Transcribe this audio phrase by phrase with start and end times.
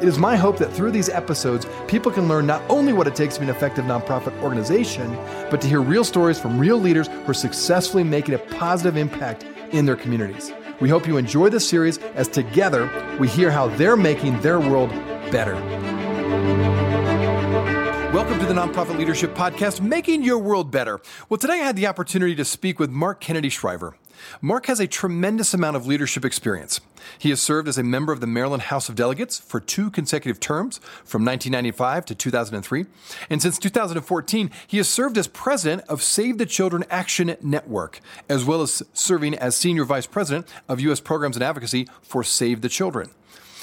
[0.00, 3.14] It is my hope that through these episodes, people can learn not only what it
[3.14, 5.14] takes to be an effective nonprofit organization,
[5.50, 9.44] but to hear real stories from real leaders who are successfully making a positive impact
[9.72, 10.54] in their communities.
[10.80, 14.88] We hope you enjoy this series as together we hear how they're making their world
[15.30, 15.56] better.
[18.10, 21.02] Welcome to the Nonprofit Leadership Podcast, Making Your World Better.
[21.28, 23.96] Well, today I had the opportunity to speak with Mark Kennedy Shriver.
[24.40, 26.80] Mark has a tremendous amount of leadership experience.
[27.18, 30.40] He has served as a member of the Maryland House of Delegates for two consecutive
[30.40, 32.86] terms from 1995 to 2003.
[33.28, 38.44] And since 2014, he has served as president of Save the Children Action Network, as
[38.44, 41.00] well as serving as senior vice president of U.S.
[41.00, 43.10] Programs and Advocacy for Save the Children.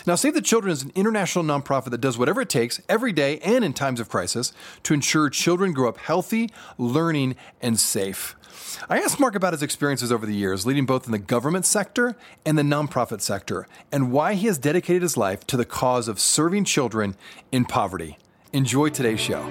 [0.07, 3.39] Now, Save the Children is an international nonprofit that does whatever it takes every day
[3.39, 8.37] and in times of crisis to ensure children grow up healthy, learning, and safe.
[8.89, 12.15] I asked Mark about his experiences over the years, leading both in the government sector
[12.45, 16.21] and the nonprofit sector, and why he has dedicated his life to the cause of
[16.21, 17.17] serving children
[17.51, 18.17] in poverty.
[18.53, 19.45] Enjoy today's show.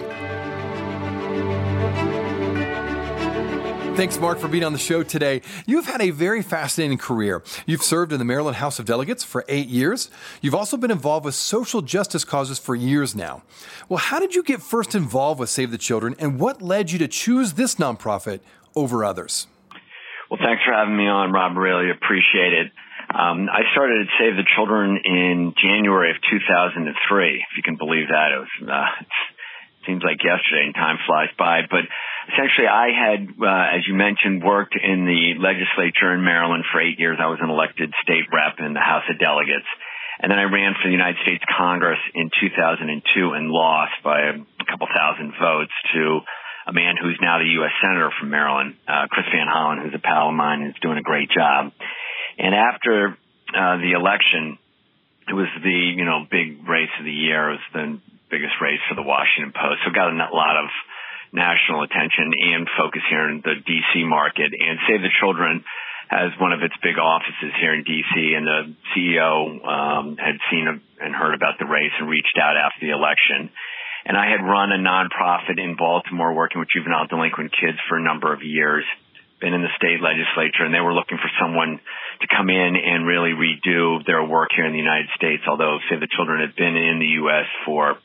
[3.97, 5.41] Thanks, Mark, for being on the show today.
[5.65, 7.43] You've had a very fascinating career.
[7.65, 10.11] You've served in the Maryland House of Delegates for eight years.
[10.43, 13.43] You've also been involved with social justice causes for years now.
[13.89, 16.99] Well, how did you get first involved with Save the Children, and what led you
[16.99, 18.41] to choose this nonprofit
[18.75, 19.47] over others?
[20.31, 21.57] Well, thanks for having me on, Rob.
[21.57, 22.73] Really appreciate it.
[23.09, 28.09] Um, I started at Save the Children in January of 2003, if you can believe
[28.09, 28.29] that.
[28.31, 29.05] It was, uh,
[29.87, 31.89] seems like yesterday and time flies by, but
[32.29, 36.99] essentially I had, uh, as you mentioned, worked in the legislature in Maryland for eight
[36.99, 37.19] years.
[37.21, 39.69] I was an elected state rep in the House of Delegates.
[40.19, 42.89] And then I ran for the United States Congress in 2002
[43.37, 46.25] and lost by a couple thousand votes to
[46.67, 47.71] a man who's now the U.S.
[47.85, 50.99] Senator from Maryland, uh, Chris Van Hollen, who's a pal of mine and is doing
[50.99, 51.71] a great job.
[52.39, 53.17] And after
[53.55, 54.59] uh, the election,
[55.29, 57.51] it was the you know big race of the year.
[57.51, 57.87] It was the
[58.31, 60.67] biggest race for the Washington Post, so got a lot of
[61.33, 64.05] national attention and focus here in the D.C.
[64.05, 64.53] market.
[64.53, 65.65] And Save the Children
[66.09, 68.15] has one of its big offices here in D.C.
[68.35, 68.61] And the
[68.95, 73.51] CEO um, had seen and heard about the race and reached out after the election
[74.07, 78.03] and I had run a nonprofit in Baltimore working with juvenile delinquent kids for a
[78.03, 78.85] number of years,
[79.41, 81.81] been in the state legislature, and they were looking for someone
[82.23, 85.43] to come in and really redo their work here in the United States.
[85.51, 87.51] Although Save the Children had been in the U.S.
[87.67, 87.99] for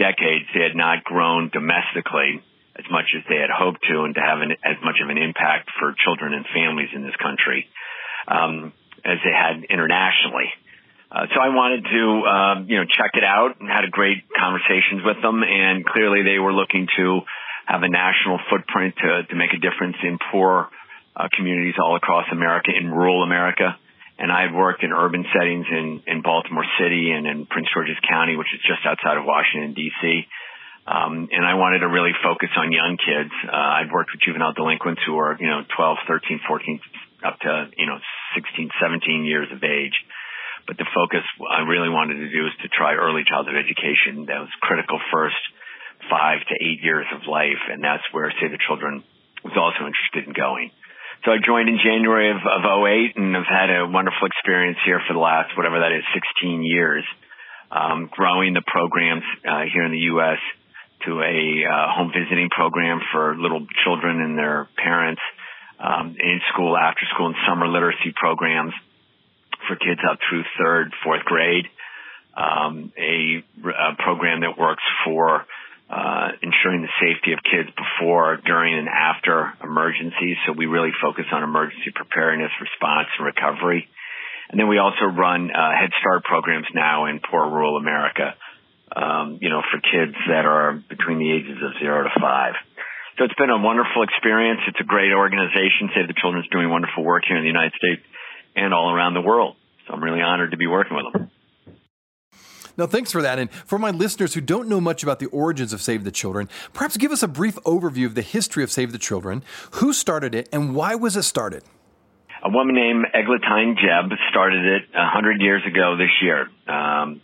[0.00, 2.40] decades, they had not grown domestically
[2.76, 5.18] as much as they had hoped to and to have an, as much of an
[5.18, 7.66] impact for children and families in this country
[8.26, 8.72] um,
[9.04, 10.50] as they had internationally.
[11.14, 14.26] Uh, so I wanted to, um, you know, check it out and had a great
[14.34, 15.46] conversations with them.
[15.46, 17.22] And clearly they were looking to
[17.66, 20.68] have a national footprint to, to make a difference in poor
[21.14, 23.78] uh, communities all across America, in rural America.
[24.18, 27.98] And I had worked in urban settings in, in Baltimore City and in Prince George's
[28.08, 30.26] County, which is just outside of Washington, D.C.
[30.84, 33.32] Um, and I wanted to really focus on young kids.
[33.48, 36.80] Uh, I'd worked with juvenile delinquents who are, you know, 12, 13, 14,
[37.24, 37.96] up to, you know,
[38.36, 39.96] 16, 17 years of age.
[40.68, 44.28] But the focus I really wanted to do is to try early childhood education.
[44.28, 45.40] That was critical first
[46.12, 47.60] five to eight years of life.
[47.72, 49.04] And that's where Save the Children
[49.40, 50.68] was also interested in going.
[51.24, 55.00] So I joined in January of, of 08 and have had a wonderful experience here
[55.08, 57.04] for the last, whatever that is, 16 years,
[57.72, 60.36] um, growing the programs uh, here in the U.S.
[61.06, 65.20] to a uh, home visiting program for little children and their parents,
[65.78, 68.72] um, in school, after school, and summer literacy programs
[69.68, 71.66] for kids up through third, fourth grade.
[72.36, 75.46] Um, a, a, program that works for
[75.88, 80.36] uh, ensuring the safety of kids before, during, and after emergencies.
[80.46, 83.86] So we really focus on emergency preparedness, response, and recovery.
[84.50, 88.34] And then we also run uh, Head Start programs now in poor rural America.
[88.94, 92.54] Um, you know, for kids that are between the ages of zero to five.
[93.18, 94.60] So it's been a wonderful experience.
[94.68, 95.90] It's a great organization.
[95.94, 98.02] Save the Children's doing wonderful work here in the United States
[98.54, 99.56] and all around the world.
[99.86, 101.30] So I'm really honored to be working with them.
[102.76, 103.38] Now, thanks for that.
[103.38, 106.48] And for my listeners who don't know much about the origins of Save the Children,
[106.72, 110.34] perhaps give us a brief overview of the history of Save the Children, who started
[110.34, 111.62] it, and why was it started?
[112.42, 116.48] A woman named Eglantine Jebb started it 100 years ago this year.
[116.66, 117.22] Um,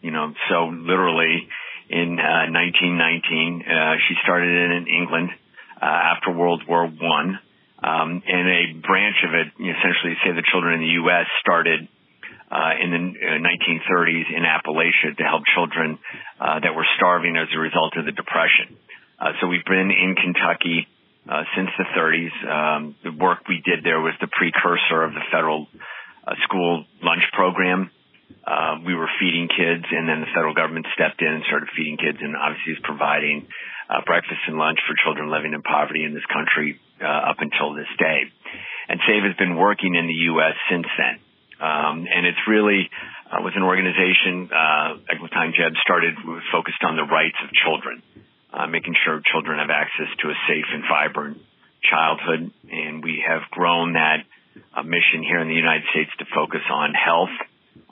[0.00, 1.48] you know, so literally
[1.88, 5.30] in uh, 1919, uh, she started it in England
[5.80, 7.38] uh, after World War One.
[7.84, 11.86] Um, and a branch of it, essentially Save the Children in the U.S., started
[12.50, 13.02] uh, in the
[13.44, 15.98] 1930s uh, in Appalachia to help children
[16.40, 18.78] uh, that were starving as a result of the Depression.
[19.20, 20.88] Uh, so we've been in Kentucky
[21.28, 22.34] uh, since the 30s.
[22.48, 25.66] Um, the work we did there was the precursor of the federal
[26.26, 27.90] uh, school lunch program.
[28.44, 31.96] Uh, we were feeding kids, and then the federal government stepped in and started feeding
[31.96, 33.48] kids, and obviously is providing
[33.88, 37.74] uh, breakfast and lunch for children living in poverty in this country uh, up until
[37.74, 38.28] this day.
[38.88, 40.56] And SAVE has been working in the U.S.
[40.68, 41.16] since then.
[41.60, 42.90] Um, and it's really
[43.30, 46.14] uh, was an organization uh, Eglantine Jebb started
[46.52, 48.02] focused on the rights of children,
[48.52, 51.38] uh, making sure children have access to a safe and vibrant
[51.82, 52.52] childhood.
[52.70, 54.28] And we have grown that
[54.74, 57.34] uh, mission here in the United States to focus on health,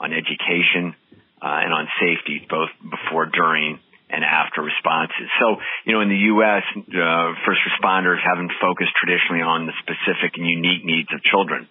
[0.03, 0.99] on education,
[1.39, 3.79] uh, and on safety, both before, during,
[4.13, 5.31] and after responses.
[5.41, 5.57] So,
[5.87, 10.45] you know, in the U.S., uh, first responders haven't focused traditionally on the specific and
[10.45, 11.67] unique needs of children.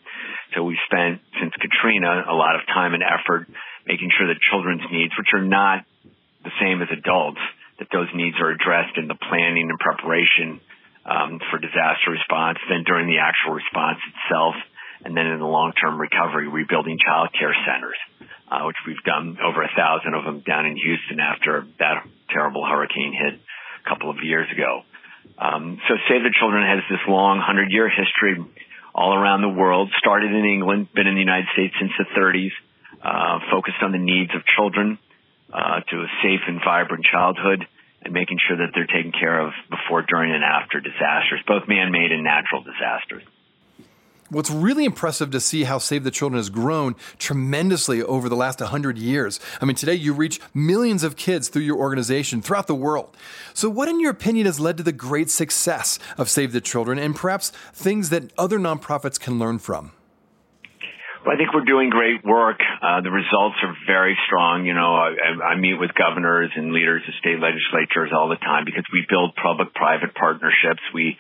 [0.57, 3.45] So we spent since Katrina a lot of time and effort
[3.85, 5.85] making sure that children's needs, which are not
[6.43, 7.39] the same as adults,
[7.77, 10.59] that those needs are addressed in the planning and preparation
[11.05, 14.53] um, for disaster response, then during the actual response itself,
[15.05, 17.97] and then in the long-term recovery, rebuilding child care centers,
[18.51, 22.67] uh, which we've done over a thousand of them down in Houston after that terrible
[22.67, 24.83] hurricane hit a couple of years ago.
[25.39, 28.35] Um, so Save the Children has this long hundred-year history
[28.93, 29.89] all around the world.
[29.97, 32.51] Started in England, been in the United States since the 30s,
[32.99, 34.99] uh, focused on the needs of children
[35.53, 37.65] uh, to a safe and vibrant childhood,
[38.03, 42.11] and making sure that they're taken care of before, during, and after disasters, both man-made
[42.11, 43.23] and natural disasters.
[44.31, 48.61] What's really impressive to see how Save the Children has grown tremendously over the last
[48.61, 49.41] 100 years.
[49.59, 53.17] I mean, today you reach millions of kids through your organization throughout the world.
[53.53, 56.97] So, what, in your opinion, has led to the great success of Save the Children
[56.97, 59.91] and perhaps things that other nonprofits can learn from?
[61.25, 62.61] Well, I think we're doing great work.
[62.81, 64.65] Uh, the results are very strong.
[64.65, 68.63] You know, I, I meet with governors and leaders of state legislatures all the time
[68.63, 70.81] because we build public-private partnerships.
[70.95, 71.17] We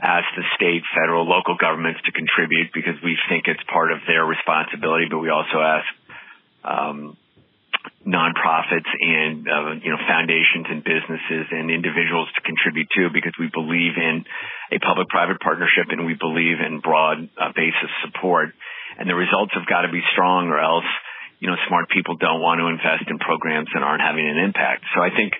[0.00, 4.24] ask the state, federal, local governments to contribute because we think it's part of their
[4.24, 5.88] responsibility, but we also ask
[6.64, 7.16] um,
[8.04, 13.48] nonprofits and uh, you know foundations and businesses and individuals to contribute too because we
[13.52, 14.24] believe in
[14.72, 17.52] a public-private partnership and we believe in broad uh,
[18.04, 18.56] support.
[18.98, 20.88] And the results have got to be strong or else
[21.40, 24.84] you know smart people don't want to invest in programs that aren't having an impact.
[24.96, 25.32] So i think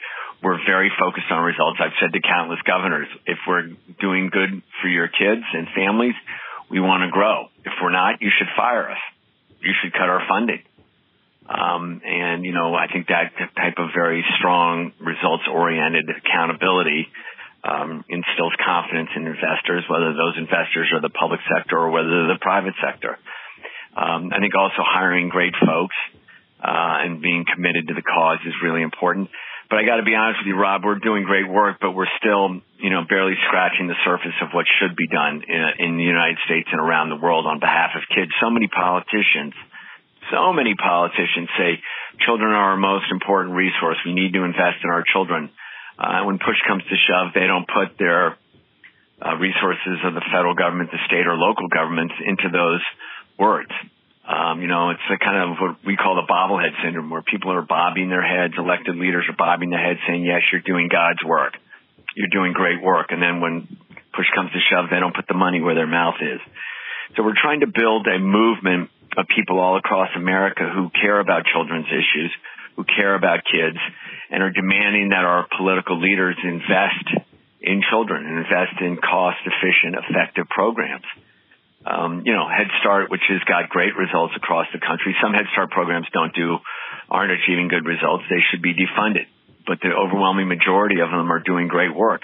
[0.43, 1.79] we're very focused on results.
[1.81, 6.15] I've said to countless governors, if we're doing good for your kids and families,
[6.71, 7.49] we want to grow.
[7.65, 9.03] If we're not, you should fire us.
[9.61, 10.63] You should cut our funding.
[11.51, 17.09] Um, and you know, I think that type of very strong results-oriented accountability
[17.65, 22.39] um, instills confidence in investors, whether those investors are the public sector or whether they're
[22.39, 23.19] the private sector.
[23.97, 25.97] Um, I think also hiring great folks
[26.63, 29.29] uh, and being committed to the cause is really important.
[29.71, 32.11] But I got to be honest with you, Rob, we're doing great work, but we're
[32.19, 36.03] still, you know, barely scratching the surface of what should be done in, in the
[36.03, 38.35] United States and around the world on behalf of kids.
[38.43, 39.55] So many politicians,
[40.35, 41.79] so many politicians say
[42.27, 43.95] children are our most important resource.
[44.03, 45.55] We need to invest in our children.
[45.95, 48.35] Uh, when push comes to shove, they don't put their
[49.23, 52.83] uh, resources of the federal government, the state or local governments into those
[53.39, 53.71] words.
[54.31, 57.51] Um, you know, it's a kind of what we call the bobblehead syndrome, where people
[57.51, 61.19] are bobbing their heads, elected leaders are bobbing their heads, saying, "Yes, you're doing God's
[61.25, 61.59] work,
[62.15, 63.67] you're doing great work," and then when
[64.15, 66.41] push comes to shove, they don't put the money where their mouth is.
[67.17, 71.45] So we're trying to build a movement of people all across America who care about
[71.47, 72.31] children's issues,
[72.77, 73.79] who care about kids,
[74.31, 77.27] and are demanding that our political leaders invest
[77.61, 81.07] in children and invest in cost efficient, effective programs
[81.87, 85.17] um, you know, Head Start, which has got great results across the country.
[85.23, 86.59] Some Head Start programs don't do,
[87.09, 88.25] aren't achieving good results.
[88.29, 89.25] They should be defunded.
[89.67, 92.23] But the overwhelming majority of them are doing great work.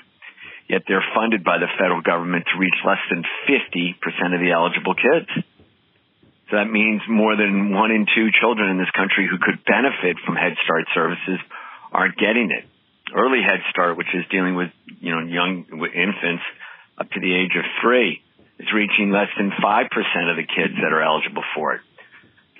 [0.68, 4.94] Yet they're funded by the federal government to reach less than 50% of the eligible
[4.94, 5.30] kids.
[6.50, 10.18] So that means more than one in two children in this country who could benefit
[10.26, 11.40] from Head Start services
[11.90, 12.66] aren't getting it.
[13.14, 14.70] Early Head Start, which is dealing with,
[15.00, 16.42] you know, young infants
[16.98, 18.22] up to the age of three,
[18.58, 21.82] is reaching less than 5% of the kids that are eligible for it.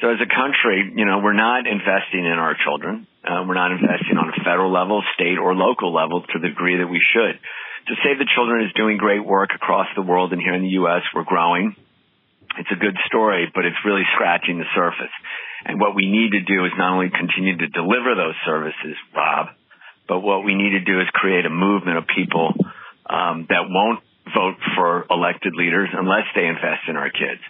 [0.01, 3.07] So as a country, you know, we're not investing in our children.
[3.25, 6.77] Uh, we're not investing on a federal level, state or local level to the degree
[6.77, 7.41] that we should.
[7.89, 10.77] To Save the Children is doing great work across the world and here in the
[10.85, 11.03] U.S.
[11.15, 11.75] we're growing.
[12.59, 15.13] It's a good story, but it's really scratching the surface.
[15.65, 19.49] And what we need to do is not only continue to deliver those services, Rob,
[20.09, 22.53] but what we need to do is create a movement of people
[23.09, 24.01] um, that won't
[24.35, 27.41] vote for elected leaders unless they invest in our kids.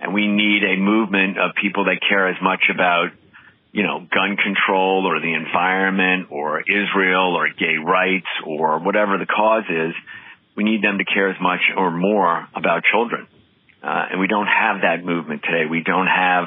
[0.00, 3.10] And we need a movement of people that care as much about,
[3.72, 9.26] you know, gun control or the environment or Israel or gay rights or whatever the
[9.26, 9.94] cause is.
[10.56, 13.26] We need them to care as much or more about children.
[13.82, 15.64] Uh, and we don't have that movement today.
[15.70, 16.46] We don't have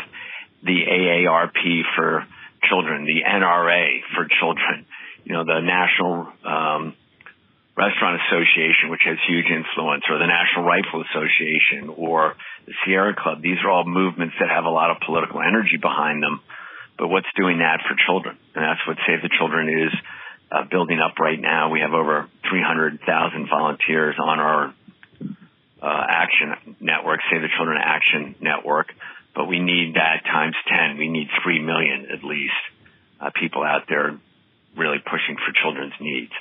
[0.63, 2.25] the AARP for
[2.67, 4.85] children, the NRA for children,
[5.23, 6.95] you know, the National um,
[7.79, 12.35] Restaurant Association, which has huge influence, or the National Rifle Association, or
[12.67, 13.41] the Sierra Club.
[13.41, 16.43] These are all movements that have a lot of political energy behind them.
[16.99, 18.35] But what's doing that for children?
[18.51, 19.93] And that's what Save the Children is
[20.51, 21.71] uh, building up right now.
[21.71, 22.99] We have over 300,000
[23.47, 24.75] volunteers on our
[25.79, 28.91] uh, action network, Save the Children Action Network.
[29.33, 30.99] But we need that times 10.
[30.99, 32.59] We need 3 million at least
[33.21, 34.19] uh, people out there
[34.75, 36.35] really pushing for children's needs.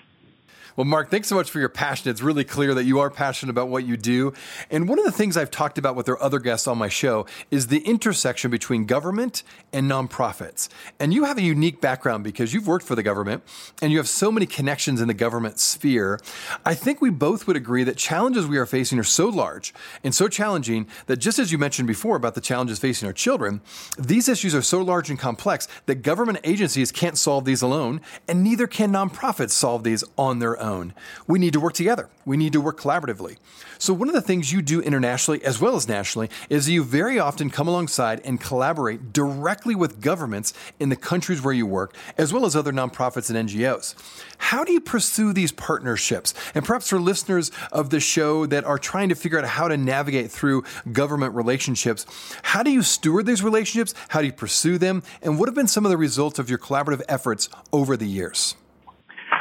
[0.78, 2.08] Well, Mark, thanks so much for your passion.
[2.08, 4.32] It's really clear that you are passionate about what you do.
[4.70, 7.26] And one of the things I've talked about with our other guests on my show
[7.50, 9.42] is the intersection between government
[9.72, 10.68] and nonprofits.
[11.00, 13.42] And you have a unique background because you've worked for the government
[13.82, 16.20] and you have so many connections in the government sphere.
[16.64, 20.14] I think we both would agree that challenges we are facing are so large and
[20.14, 23.62] so challenging that just as you mentioned before about the challenges facing our children,
[23.98, 28.44] these issues are so large and complex that government agencies can't solve these alone, and
[28.44, 30.94] neither can nonprofits solve these on their own own.
[31.26, 32.08] We need to work together.
[32.24, 33.38] We need to work collaboratively.
[33.78, 37.18] So, one of the things you do internationally as well as nationally is you very
[37.18, 42.32] often come alongside and collaborate directly with governments in the countries where you work, as
[42.32, 43.94] well as other nonprofits and NGOs.
[44.38, 46.34] How do you pursue these partnerships?
[46.54, 49.76] And perhaps for listeners of the show that are trying to figure out how to
[49.76, 52.04] navigate through government relationships,
[52.42, 53.94] how do you steward these relationships?
[54.08, 55.02] How do you pursue them?
[55.22, 58.54] And what have been some of the results of your collaborative efforts over the years?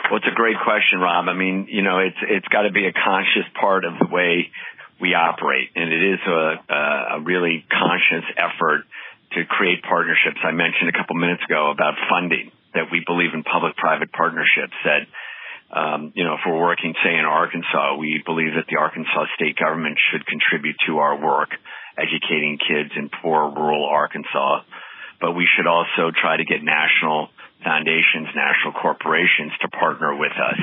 [0.09, 1.27] Well, it's a great question, Rob.
[1.27, 4.51] I mean, you know, it's it's got to be a conscious part of the way
[5.01, 8.87] we operate, and it is a, a really conscious effort
[9.35, 10.39] to create partnerships.
[10.43, 14.73] I mentioned a couple minutes ago about funding that we believe in public-private partnerships.
[14.87, 15.03] That
[15.75, 19.59] um, you know, if we're working, say, in Arkansas, we believe that the Arkansas state
[19.59, 21.51] government should contribute to our work
[21.99, 24.63] educating kids in poor rural Arkansas.
[25.19, 27.29] But we should also try to get national
[27.67, 30.59] foundations, national corporations to partner with us.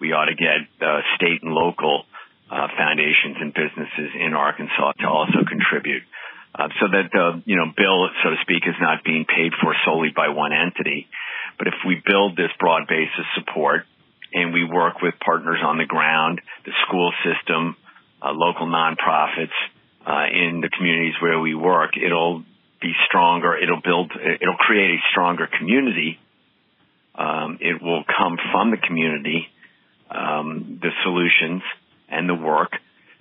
[0.00, 2.04] We ought to get uh, state and local
[2.52, 6.04] uh, foundations and businesses in Arkansas to also contribute.
[6.52, 9.72] Uh, so that the you know bill, so to speak, is not being paid for
[9.88, 11.08] solely by one entity.
[11.56, 13.88] But if we build this broad base of support
[14.34, 17.76] and we work with partners on the ground, the school system,
[18.20, 19.56] uh, local nonprofits
[20.04, 22.44] uh, in the communities where we work, it'll
[22.82, 23.56] be stronger.
[23.56, 24.12] It'll build.
[24.12, 26.20] It'll create a stronger community
[27.14, 29.46] um, it will come from the community,
[30.10, 31.62] um, the solutions
[32.08, 32.72] and the work.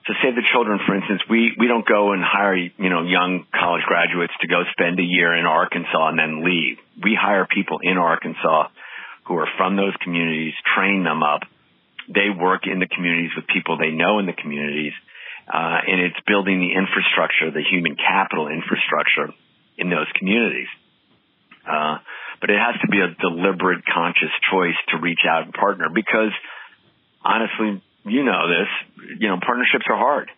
[0.08, 3.46] So Save the Children, for instance, we, we don't go and hire, you know, young
[3.54, 6.78] college graduates to go spend a year in Arkansas and then leave.
[7.04, 8.70] We hire people in Arkansas
[9.28, 11.42] who are from those communities, train them up.
[12.10, 14.94] They work in the communities with people they know in the communities.
[15.46, 19.30] Uh, and it's building the infrastructure, the human capital infrastructure
[19.78, 20.68] in those communities.
[21.62, 21.98] Uh,
[22.42, 26.34] but it has to be a deliberate, conscious choice to reach out and partner because
[27.24, 30.30] honestly, you know this, you know, partnerships are hard.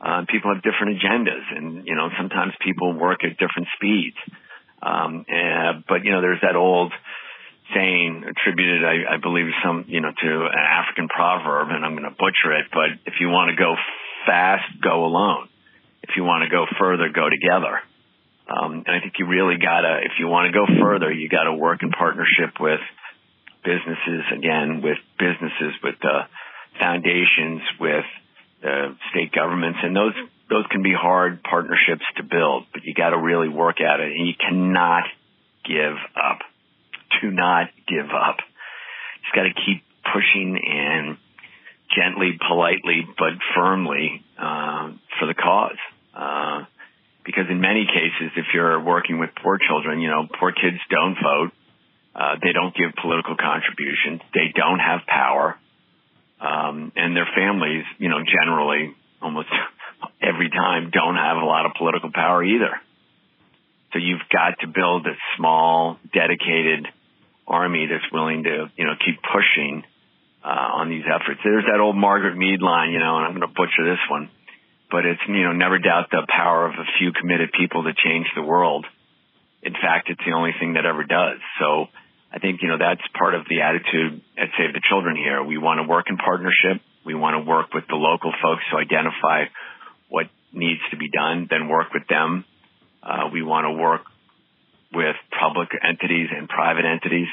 [0.00, 4.16] Uh, people have different agendas and, you know, sometimes people work at different speeds.
[4.82, 6.92] Um, and, but, you know, there's that old
[7.74, 12.08] saying attributed, I, I believe, some, you know, to an African proverb, and I'm going
[12.08, 13.76] to butcher it, but if you want to go
[14.26, 15.48] fast, go alone.
[16.02, 17.78] If you want to go further, go together.
[18.52, 21.54] Um, and I think you really gotta, if you want to go further, you gotta
[21.54, 22.80] work in partnership with
[23.64, 26.24] businesses, again, with businesses, with uh,
[26.78, 28.04] foundations, with
[28.62, 30.14] uh, state governments, and those
[30.50, 34.12] those can be hard partnerships to build, but you got to really work at it,
[34.12, 35.04] and you cannot
[35.64, 36.40] give up.
[37.22, 38.36] Do not give up.
[38.38, 39.82] You just got to keep
[40.12, 41.16] pushing and
[41.96, 45.78] gently, politely, but firmly uh, for the cause.
[46.14, 46.64] Uh,
[47.24, 51.14] because in many cases, if you're working with poor children, you know, poor kids don't
[51.14, 51.52] vote.
[52.14, 54.20] Uh, they don't give political contributions.
[54.34, 55.56] They don't have power.
[56.40, 59.48] Um, and their families, you know, generally almost
[60.22, 62.74] every time don't have a lot of political power either.
[63.92, 66.88] So you've got to build a small, dedicated
[67.46, 69.84] army that's willing to, you know, keep pushing
[70.42, 71.40] uh, on these efforts.
[71.44, 74.28] There's that old Margaret Mead line, you know, and I'm going to butcher this one
[74.92, 78.28] but it's, you know, never doubt the power of a few committed people to change
[78.36, 78.84] the world.
[79.62, 81.40] In fact, it's the only thing that ever does.
[81.58, 81.88] So
[82.28, 85.42] I think, you know, that's part of the attitude at Save the Children here.
[85.42, 86.84] We want to work in partnership.
[87.06, 89.48] We want to work with the local folks to identify
[90.12, 92.44] what needs to be done, then work with them.
[93.02, 94.02] Uh, we want to work
[94.92, 97.28] with public entities and private entities.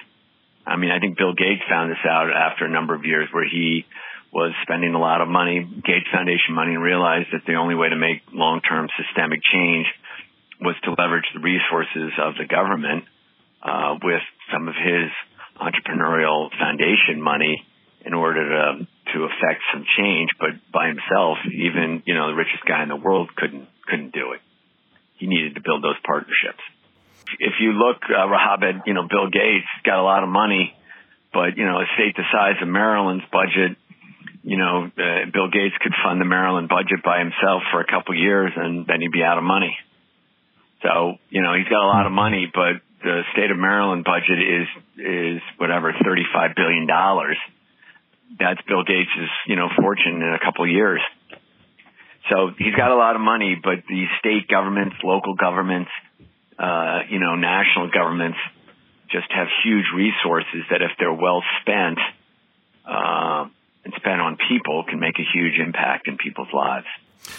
[0.66, 3.44] I mean, I think Bill Gates found this out after a number of years where
[3.44, 3.86] he
[4.32, 7.90] was spending a lot of money, Gates Foundation money, and realized that the only way
[7.90, 9.88] to make long-term systemic change
[10.62, 13.06] was to leverage the resources of the government
[13.64, 14.22] uh, with
[14.54, 15.10] some of his
[15.58, 17.66] entrepreneurial foundation money
[18.06, 20.30] in order to to affect some change.
[20.40, 24.34] But by himself, even you know the richest guy in the world couldn't couldn't do
[24.34, 24.42] it.
[25.18, 26.64] He needed to build those partnerships.
[27.40, 30.76] If you look, uh, at you know Bill Gates got a lot of money,
[31.34, 33.78] but you know a state the size of Maryland's budget
[34.44, 38.16] you know, uh, Bill Gates could fund the Maryland budget by himself for a couple
[38.16, 39.76] years and then he'd be out of money.
[40.82, 44.40] So, you know, he's got a lot of money, but the state of Maryland budget
[44.40, 44.68] is,
[44.98, 46.88] is whatever, $35 billion.
[48.40, 49.10] That's Bill Gates'
[49.48, 51.02] you know, fortune in a couple years.
[52.30, 55.90] So he's got a lot of money, but the state governments, local governments,
[56.58, 58.38] uh, you know, national governments
[59.12, 61.98] just have huge resources that if they're well spent,
[62.86, 63.46] uh,
[63.86, 66.88] and spent on people can make a huge impact in people's lives.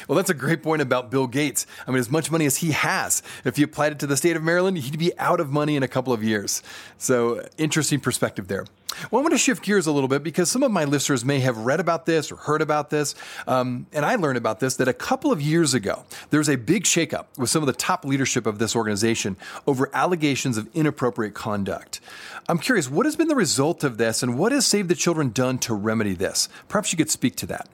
[0.09, 1.67] Well, that's a great point about Bill Gates.
[1.87, 4.37] I mean, as much money as he has, if he applied it to the state
[4.37, 6.63] of Maryland, he'd be out of money in a couple of years.
[6.99, 8.67] So, interesting perspective there.
[9.11, 11.41] Well, I want to shift gears a little bit because some of my listeners may
[11.41, 13.15] have read about this or heard about this.
[13.47, 16.57] Um, and I learned about this that a couple of years ago, there was a
[16.57, 21.35] big shakeup with some of the top leadership of this organization over allegations of inappropriate
[21.35, 22.01] conduct.
[22.49, 25.31] I'm curious, what has been the result of this and what has Save the Children
[25.31, 26.49] done to remedy this?
[26.69, 27.69] Perhaps you could speak to that.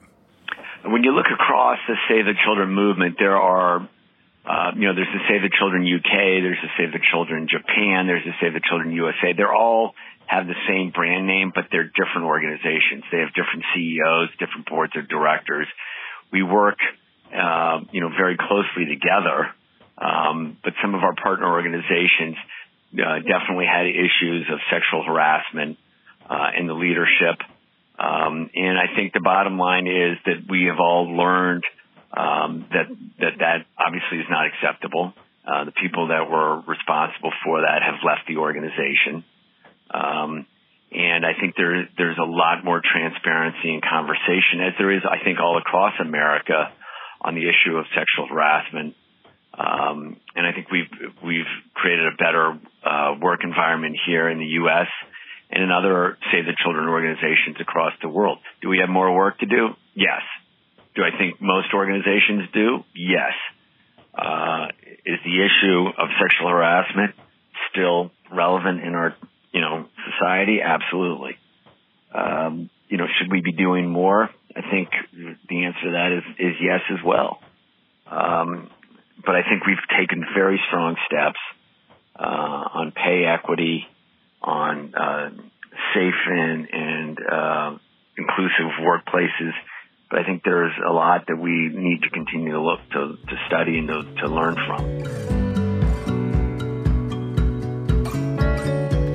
[0.85, 3.87] When you look across the Save the Children movement, there are
[4.47, 8.07] uh, you know, there's the Save the Children UK, there's the Save the Children Japan,
[8.07, 9.35] there's the Save the Children USA.
[9.35, 9.93] They're all
[10.25, 13.03] have the same brand name, but they're different organizations.
[13.11, 15.67] They have different CEOs, different boards of directors.
[16.31, 16.79] We work,
[17.35, 19.51] uh, you know, very closely together.
[19.97, 22.35] Um, but some of our partner organizations
[22.93, 25.77] uh, definitely had issues of sexual harassment
[26.29, 27.39] uh, in the leadership.
[27.97, 31.63] Um, and I think the bottom line is that we have all learned
[32.15, 32.87] um, that
[33.19, 35.13] that that obviously is not acceptable.
[35.45, 39.23] Uh, the people that were responsible for that have left the organization.
[39.89, 40.45] Um,
[40.91, 45.23] and I think there, there's a lot more transparency and conversation as there is, I
[45.23, 46.71] think, all across America
[47.21, 48.95] on the issue of sexual harassment.
[49.57, 50.91] Um, and I think we've,
[51.23, 54.87] we've created a better, uh, work environment here in the U.S.
[55.57, 58.37] and in other Save the Children organizations across the world.
[58.61, 59.69] Do we have more work to do?
[59.95, 60.21] Yes.
[60.95, 62.83] Do I think most organizations do?
[62.95, 63.33] Yes.
[64.13, 64.67] Uh,
[65.05, 67.13] is the issue of sexual harassment
[67.71, 69.15] still relevant in our
[69.57, 70.59] you know, society?
[70.61, 71.37] Absolutely.
[72.13, 74.29] Um, you know, should we be doing more?
[74.55, 74.89] I think
[75.49, 77.39] the answer to that is, is yes as well.
[78.05, 78.69] Um,
[79.25, 81.39] but I think we've taken very strong steps
[82.15, 83.87] uh, on pay equity,
[84.41, 85.29] on uh,
[85.93, 87.77] safe and, and uh,
[88.17, 89.53] inclusive workplaces.
[90.09, 93.35] But I think there's a lot that we need to continue to look to, to
[93.47, 95.37] study and to, to learn from.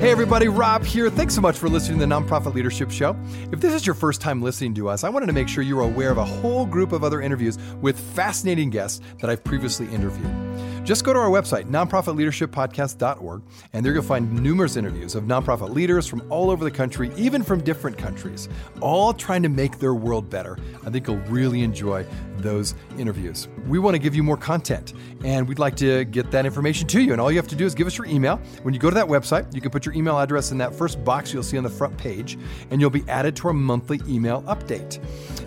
[0.03, 1.09] Hey, everybody, Rob here.
[1.09, 3.15] Thanks so much for listening to the Nonprofit Leadership Show.
[3.53, 5.79] If this is your first time listening to us, I wanted to make sure you're
[5.79, 10.42] aware of a whole group of other interviews with fascinating guests that I've previously interviewed.
[10.83, 16.07] Just go to our website, nonprofitleadershippodcast.org, and there you'll find numerous interviews of nonprofit leaders
[16.07, 18.49] from all over the country, even from different countries,
[18.81, 20.57] all trying to make their world better.
[20.85, 22.05] I think you'll really enjoy
[22.37, 23.47] those interviews.
[23.67, 27.01] We want to give you more content, and we'd like to get that information to
[27.01, 27.13] you.
[27.13, 28.37] And all you have to do is give us your email.
[28.63, 31.03] When you go to that website, you can put your email address in that first
[31.03, 32.37] box you'll see on the front page,
[32.71, 34.99] and you'll be added to our monthly email update.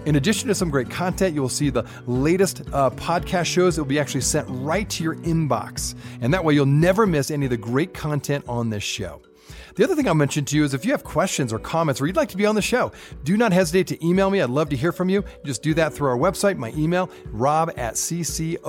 [0.07, 3.83] In addition to some great content, you will see the latest uh, podcast shows that
[3.83, 5.95] will be actually sent right to your inbox.
[6.21, 9.23] And that way you'll never miss any of the great content on this show.
[9.77, 12.07] The other thing I'll mention to you is if you have questions or comments or
[12.07, 12.93] you'd like to be on the show,
[13.25, 14.41] do not hesitate to email me.
[14.41, 15.23] I'd love to hear from you.
[15.45, 18.65] Just do that through our website, my email, rob at ccofpc.org.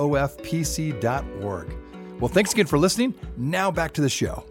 [2.20, 3.14] Well, thanks again for listening.
[3.36, 4.44] Now back to the show.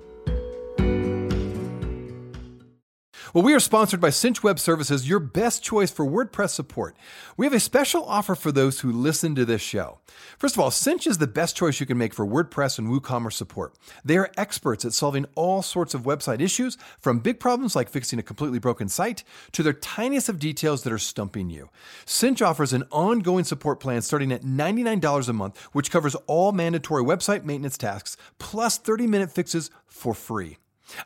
[3.33, 6.95] Well, we are sponsored by Cinch Web Services, your best choice for WordPress support.
[7.35, 9.99] We have a special offer for those who listen to this show.
[10.37, 13.33] First of all, Cinch is the best choice you can make for WordPress and WooCommerce
[13.33, 13.75] support.
[14.05, 18.17] They are experts at solving all sorts of website issues, from big problems like fixing
[18.17, 21.69] a completely broken site to their tiniest of details that are stumping you.
[22.05, 27.03] Cinch offers an ongoing support plan starting at $99 a month, which covers all mandatory
[27.03, 30.57] website maintenance tasks plus 30 minute fixes for free.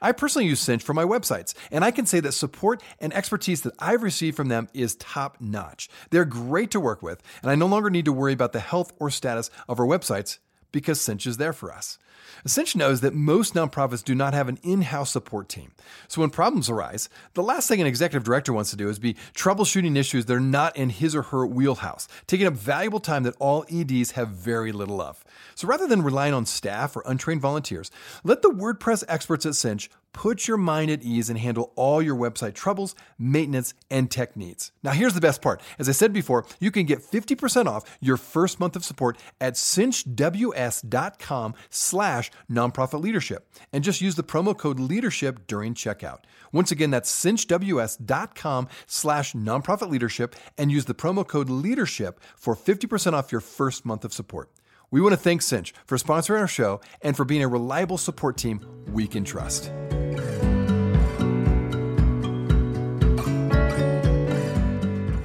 [0.01, 3.61] I personally use Cinch for my websites, and I can say that support and expertise
[3.61, 5.89] that I've received from them is top notch.
[6.09, 8.93] They're great to work with, and I no longer need to worry about the health
[8.99, 10.39] or status of our websites
[10.71, 11.97] because Cinch is there for us.
[12.45, 15.71] Cinch knows that most nonprofits do not have an in house support team.
[16.07, 19.15] So when problems arise, the last thing an executive director wants to do is be
[19.35, 23.35] troubleshooting issues that are not in his or her wheelhouse, taking up valuable time that
[23.39, 25.23] all EDs have very little of.
[25.55, 27.91] So rather than relying on staff or untrained volunteers,
[28.23, 32.15] let the WordPress experts at Cinch put your mind at ease and handle all your
[32.15, 34.71] website troubles, maintenance, and tech needs.
[34.83, 35.61] Now, here's the best part.
[35.79, 39.53] As I said before, you can get 50% off your first month of support at
[39.53, 46.19] cinchws.com slash nonprofit leadership and just use the promo code leadership during checkout.
[46.51, 53.13] Once again, that's cinchws.com slash nonprofit leadership and use the promo code leadership for 50%
[53.13, 54.49] off your first month of support.
[54.91, 58.35] We want to thank Cinch for sponsoring our show and for being a reliable support
[58.35, 58.59] team
[58.91, 59.71] we can trust.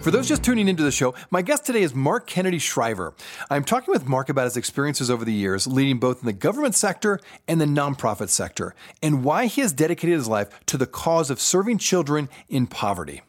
[0.00, 3.12] For those just tuning into the show, my guest today is Mark Kennedy Shriver.
[3.50, 6.76] I'm talking with Mark about his experiences over the years, leading both in the government
[6.76, 11.28] sector and the nonprofit sector, and why he has dedicated his life to the cause
[11.28, 13.22] of serving children in poverty.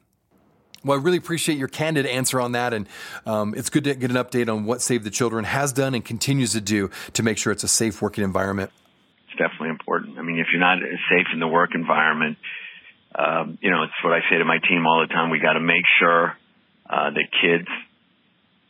[0.84, 2.88] Well, I really appreciate your candid answer on that, and
[3.26, 6.06] um, it's good to get an update on what Save the Children has done and
[6.06, 8.72] continues to do to make sure it's a safe working environment.
[9.28, 10.18] It's definitely important.
[10.18, 10.78] I mean, if you're not
[11.10, 12.38] safe in the work environment,
[13.16, 15.30] um, you know, it's what I say to my team all the time.
[15.32, 16.38] We got to make sure
[16.90, 17.68] uh, that kids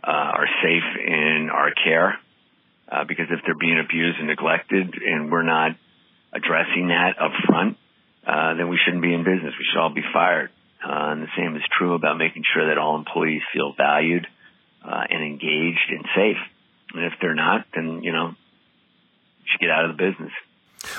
[0.04, 2.18] uh, are safe in our care
[2.90, 5.72] uh, because if they're being abused and neglected and we're not
[6.32, 7.78] addressing that up front,
[8.26, 9.54] uh, then we shouldn't be in business.
[9.58, 10.52] We should all be fired.
[10.84, 14.28] Uh, and the same is true about making sure that all employees feel valued
[14.84, 16.42] uh, and engaged and safe.
[16.94, 20.32] And if they're not, then, you know, you should get out of the business.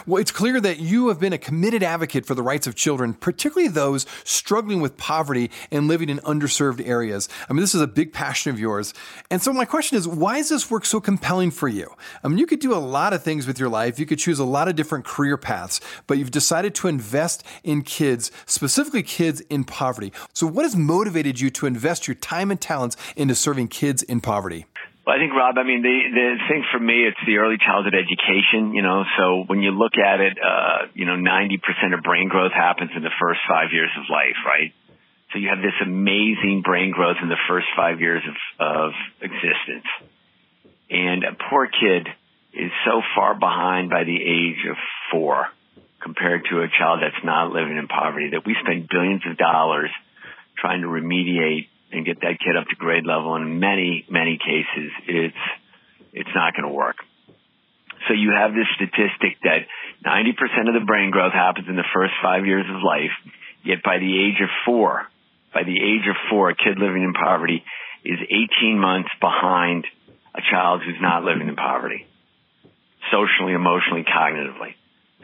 [0.07, 3.15] Well, it's clear that you have been a committed advocate for the rights of children,
[3.15, 7.29] particularly those struggling with poverty and living in underserved areas.
[7.49, 8.95] I mean, this is a big passion of yours.
[9.31, 11.93] And so, my question is why is this work so compelling for you?
[12.23, 14.39] I mean, you could do a lot of things with your life, you could choose
[14.39, 19.41] a lot of different career paths, but you've decided to invest in kids, specifically kids
[19.43, 20.13] in poverty.
[20.33, 24.21] So, what has motivated you to invest your time and talents into serving kids in
[24.21, 24.67] poverty?
[25.09, 25.57] Well, I think Rob.
[25.57, 28.77] I mean, the the thing for me, it's the early childhood education.
[28.77, 32.29] You know, so when you look at it, uh, you know, ninety percent of brain
[32.29, 34.77] growth happens in the first five years of life, right?
[35.33, 38.93] So you have this amazing brain growth in the first five years of of
[39.25, 39.89] existence,
[40.93, 42.05] and a poor kid
[42.53, 44.77] is so far behind by the age of
[45.11, 45.49] four
[46.05, 49.89] compared to a child that's not living in poverty that we spend billions of dollars
[50.61, 53.37] trying to remediate and get that kid up to grade level.
[53.37, 55.45] In many, many cases, it's,
[56.13, 56.97] it's not going to work.
[58.07, 59.67] So you have this statistic that
[60.07, 63.13] 90% of the brain growth happens in the first five years of life.
[63.65, 65.09] Yet by the age of four,
[65.53, 67.65] by the age of four, a kid living in poverty
[68.05, 68.19] is
[68.63, 69.85] 18 months behind
[70.35, 72.07] a child who's not living in poverty,
[73.11, 74.79] socially, emotionally, cognitively.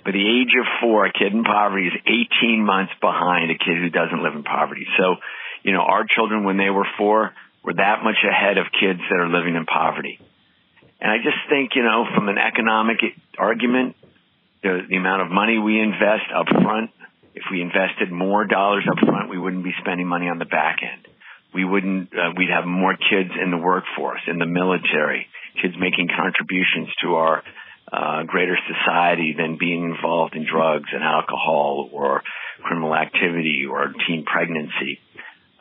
[0.05, 3.79] By the age of four, a kid in poverty is 18 months behind a kid
[3.81, 4.85] who doesn't live in poverty.
[4.99, 5.17] So
[5.65, 7.33] you know, our children when they were four
[7.65, 10.21] were that much ahead of kids that are living in poverty.
[11.01, 12.99] And I just think, you know, from an economic
[13.39, 13.97] argument,
[14.63, 16.91] the, the amount of money we invest up front,
[17.35, 20.79] if we invested more dollars up front, we wouldn't be spending money on the back
[20.83, 21.09] end.
[21.53, 25.27] We wouldn't, uh, we'd have more kids in the workforce, in the military,
[25.61, 27.43] kids making contributions to our
[27.93, 32.23] uh, greater society than being involved in drugs and alcohol or
[32.63, 34.99] criminal activity or teen pregnancy.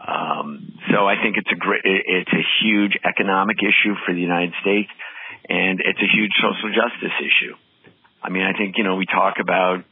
[0.04, 4.54] Um, so I think it's a great, it's a huge economic issue for the United
[4.62, 4.92] States,
[5.48, 7.56] and it's a huge social justice issue.
[8.22, 9.84] I mean, I think you know we talk about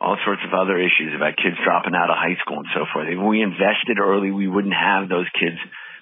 [0.00, 3.06] all sorts of other issues about kids dropping out of high school and so forth.
[3.10, 5.58] If we invested early, we wouldn't have those kids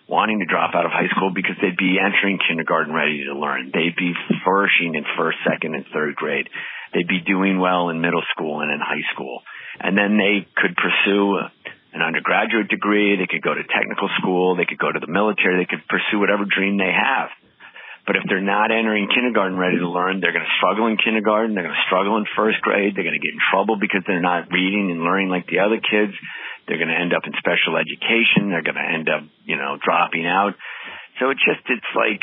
[0.08, 3.72] wanting to drop out of high school because they'd be entering kindergarten ready to learn.
[3.72, 4.12] They'd be
[4.44, 6.48] flourishing in first, second, and third grade.
[6.94, 9.42] They'd be doing well in middle school and in high school.
[9.80, 11.40] And then they could pursue
[11.96, 13.16] an undergraduate degree.
[13.16, 14.54] They could go to technical school.
[14.54, 15.64] They could go to the military.
[15.64, 17.32] They could pursue whatever dream they have.
[18.06, 21.56] But if they're not entering kindergarten ready to learn, they're going to struggle in kindergarten.
[21.56, 22.94] They're going to struggle in first grade.
[22.94, 25.82] They're going to get in trouble because they're not reading and learning like the other
[25.82, 26.14] kids.
[26.68, 28.54] They're going to end up in special education.
[28.54, 30.54] They're going to end up, you know, dropping out.
[31.18, 32.22] So it's just, it's like,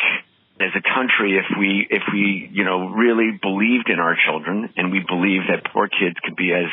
[0.62, 4.88] as a country, if we, if we, you know, really believed in our children and
[4.88, 6.69] we believe that poor kids could be as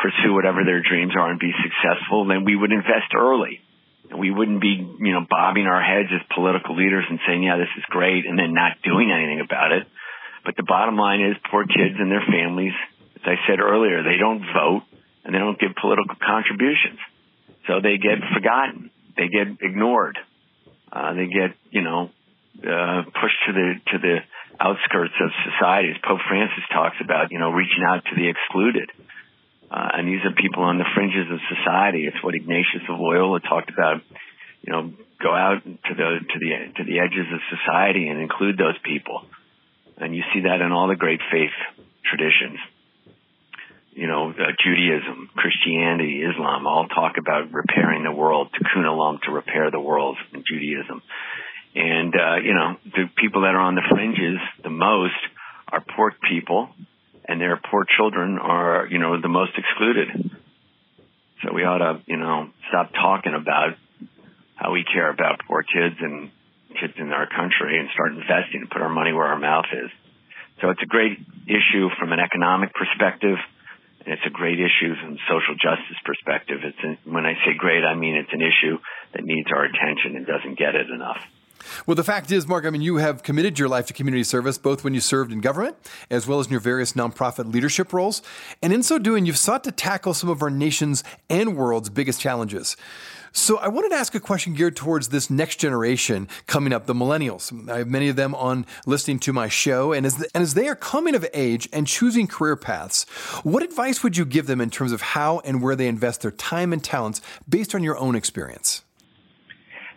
[0.00, 3.60] pursue whatever their dreams are and be successful, then we would invest early.
[4.10, 7.70] We wouldn't be, you know, bobbing our heads as political leaders and saying, yeah, this
[7.76, 9.86] is great, and then not doing anything about it.
[10.44, 12.72] But the bottom line is poor kids and their families,
[13.16, 14.82] as I said earlier, they don't vote
[15.24, 16.98] and they don't give political contributions.
[17.68, 18.90] So they get forgotten.
[19.16, 20.18] They get ignored.
[20.90, 22.10] Uh, they get, you know,
[22.64, 24.16] uh, pushed to the, to the
[24.58, 25.92] outskirts of society.
[25.92, 28.90] As Pope Francis talks about, you know, reaching out to the excluded.
[28.90, 29.19] Uh,
[29.70, 32.06] and these are people on the fringes of society.
[32.06, 34.02] It's what Ignatius of Loyola talked about.
[34.62, 38.58] You know, go out to the to the to the edges of society and include
[38.58, 39.22] those people.
[39.96, 41.54] And you see that in all the great faith
[42.04, 42.58] traditions.
[43.92, 48.48] You know, uh, Judaism, Christianity, Islam all talk about repairing the world.
[48.52, 51.02] Tikkun olam to repair the world in Judaism.
[51.74, 55.20] And uh, you know, the people that are on the fringes the most
[55.70, 56.70] are poor people
[57.30, 60.34] and their poor children are, you know, the most excluded.
[61.46, 63.78] So we ought to, you know, stop talking about
[64.56, 66.34] how we care about poor kids and
[66.74, 69.90] kids in our country and start investing and put our money where our mouth is.
[70.60, 73.38] So it's a great issue from an economic perspective.
[74.02, 76.66] And it's a great issue from a social justice perspective.
[76.66, 78.82] It's an, when I say great, I mean it's an issue
[79.14, 81.22] that needs our attention and doesn't get it enough.
[81.86, 84.58] Well, the fact is, Mark, I mean, you have committed your life to community service,
[84.58, 85.76] both when you served in government
[86.10, 88.22] as well as in your various nonprofit leadership roles.
[88.62, 92.20] And in so doing, you've sought to tackle some of our nation's and world's biggest
[92.20, 92.76] challenges.
[93.32, 96.94] So I wanted to ask a question geared towards this next generation coming up, the
[96.94, 97.70] millennials.
[97.70, 100.54] I have many of them on listening to my show, and as, the, and as
[100.54, 103.04] they are coming of age and choosing career paths,
[103.44, 106.32] what advice would you give them in terms of how and where they invest their
[106.32, 108.82] time and talents based on your own experience?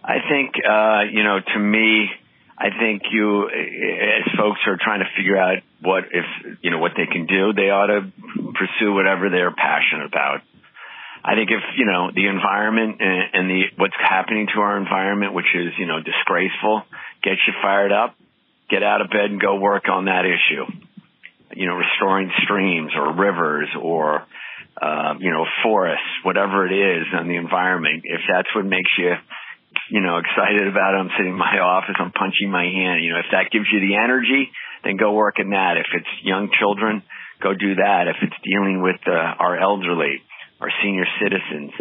[0.03, 2.09] I think, uh, you know, to me,
[2.57, 6.25] I think you, as folks are trying to figure out what if,
[6.61, 8.11] you know, what they can do, they ought to
[8.53, 10.41] pursue whatever they're passionate about.
[11.23, 15.33] I think if, you know, the environment and, and the, what's happening to our environment,
[15.33, 16.83] which is, you know, disgraceful,
[17.23, 18.15] gets you fired up,
[18.69, 20.65] get out of bed and go work on that issue.
[21.55, 24.25] You know, restoring streams or rivers or,
[24.81, 28.03] uh, you know, forests, whatever it is on the environment.
[28.03, 29.13] If that's what makes you,
[29.89, 30.97] you know, excited about it.
[31.03, 31.95] I'm sitting in my office.
[31.99, 33.03] I'm punching my hand.
[33.03, 34.51] You know, if that gives you the energy,
[34.83, 35.77] then go work in that.
[35.77, 37.03] If it's young children,
[37.41, 38.07] go do that.
[38.07, 40.23] If it's dealing with uh, our elderly,
[40.61, 41.71] our senior citizens,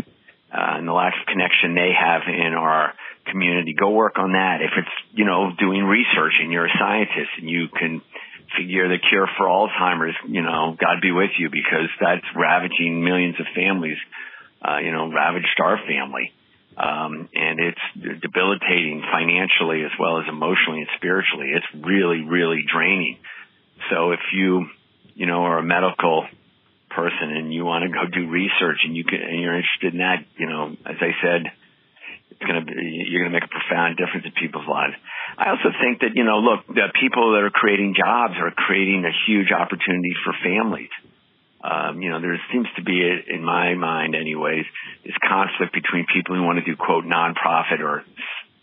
[0.52, 2.92] uh, and the lack of connection they have in our
[3.30, 4.60] community, go work on that.
[4.60, 8.02] If it's, you know, doing research and you're a scientist and you can
[8.58, 13.40] figure the cure for Alzheimer's, you know, God be with you because that's ravaging millions
[13.40, 13.96] of families,
[14.60, 16.32] uh, you know, ravaged our family
[16.76, 21.52] um, and it's debilitating financially as well as emotionally and spiritually.
[21.52, 23.18] It's really, really draining.
[23.90, 24.66] So if you,
[25.14, 26.26] you know, are a medical
[26.90, 29.98] person and you want to go do research and you can, and you're interested in
[30.00, 31.52] that, you know, as I said,
[32.30, 32.72] it's going to be,
[33.08, 34.94] you're going to make a profound difference in people's lives.
[35.36, 39.04] I also think that, you know, look, the people that are creating jobs are creating
[39.04, 40.92] a huge opportunity for families
[41.62, 44.64] um, you know, there seems to be, in my mind anyways,
[45.04, 48.02] this conflict between people who want to do quote nonprofit or,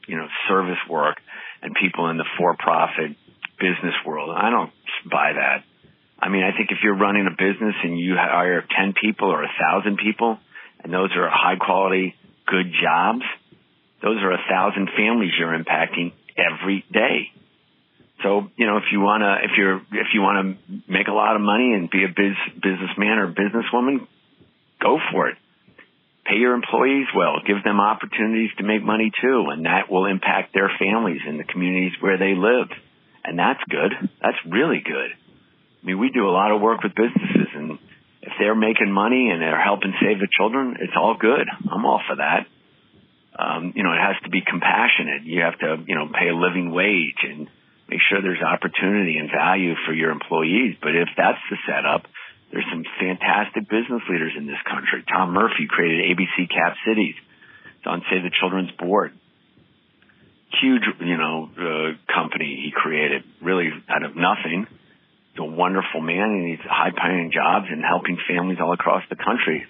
[0.08, 1.18] you know, service work
[1.62, 3.16] and people in the for-profit
[3.60, 4.36] business world.
[4.36, 4.72] I don't
[5.10, 5.64] buy that.
[6.20, 9.44] I mean, I think if you're running a business and you hire 10 people or
[9.44, 10.38] a thousand people
[10.84, 13.24] and those are high quality, good jobs,
[14.02, 17.32] those are a thousand families you're impacting every day.
[18.24, 21.14] So, you know, if you want to, if you're, if you want to make a
[21.14, 24.08] lot of money and be a biz, businessman or businesswoman,
[24.82, 25.38] go for it.
[26.26, 27.40] Pay your employees well.
[27.46, 29.48] Give them opportunities to make money too.
[29.50, 32.68] And that will impact their families and the communities where they live.
[33.24, 33.92] And that's good.
[34.22, 35.12] That's really good.
[35.16, 37.80] I mean, we do a lot of work with businesses and
[38.22, 41.48] if they're making money and they're helping save the children, it's all good.
[41.72, 42.46] I'm all for that.
[43.38, 45.24] Um, you know, it has to be compassionate.
[45.24, 47.48] You have to, you know, pay a living wage and,
[47.90, 50.78] make sure there's opportunity and value for your employees.
[50.82, 52.06] But if that's the setup,
[52.52, 55.04] there's some fantastic business leaders in this country.
[55.10, 57.16] Tom Murphy created ABC Cap Cities.
[57.78, 59.14] It's on Save the Children's board.
[60.62, 64.66] Huge, you know, uh, company he created really out of nothing.
[65.34, 69.16] He's a wonderful man and he's high paying jobs and helping families all across the
[69.16, 69.66] country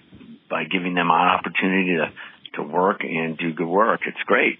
[0.48, 2.12] by giving them an opportunity to,
[2.56, 4.00] to work and do good work.
[4.06, 4.58] It's great.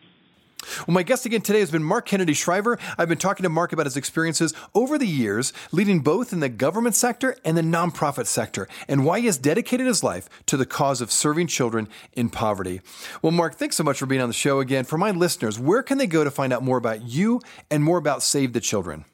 [0.87, 2.79] Well, my guest again today has been Mark Kennedy Shriver.
[2.99, 6.49] I've been talking to Mark about his experiences over the years, leading both in the
[6.49, 10.67] government sector and the nonprofit sector, and why he has dedicated his life to the
[10.67, 12.81] cause of serving children in poverty.
[13.23, 14.85] Well, Mark, thanks so much for being on the show again.
[14.85, 17.99] For my listeners, where can they go to find out more about you and more
[17.99, 19.05] about Save the Children?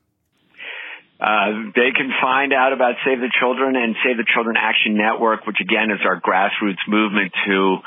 [1.18, 5.46] Uh, they can find out about Save the Children and Save the Children Action Network,
[5.46, 7.78] which again is our grassroots movement to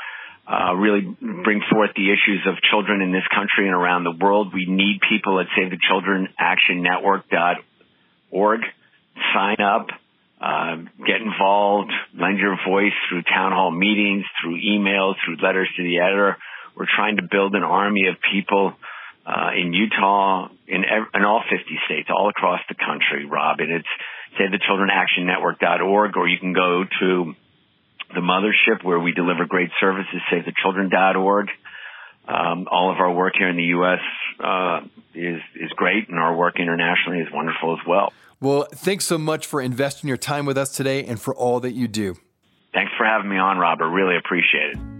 [0.50, 4.52] uh, really bring forth the issues of children in this country and around the world.
[4.52, 8.60] We need people at Save the Children Action SaveTheChildrenActionNetwork.org.
[9.34, 9.86] Sign up.
[10.40, 15.82] uh, get involved, lend your voice through town hall meetings, through emails, through letters to
[15.82, 16.38] the editor.
[16.74, 18.72] We're trying to build an army of people
[19.26, 20.82] uh, in Utah, in,
[21.14, 23.60] in all 50 states, all across the country, Rob.
[23.60, 23.88] And it's
[24.40, 27.34] SaveTheChildrenActionNetwork.org, or you can go to
[28.14, 31.48] the mothership where we deliver great services, SaveTheChildren.org.
[32.28, 34.00] Um, all of our work here in the U.S.
[34.38, 34.80] Uh,
[35.14, 38.12] is is great, and our work internationally is wonderful as well.
[38.40, 41.72] Well, thanks so much for investing your time with us today and for all that
[41.72, 42.16] you do.
[42.72, 43.90] Thanks for having me on, Robert.
[43.90, 44.99] Really appreciate it.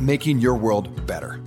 [0.00, 1.40] making your world better.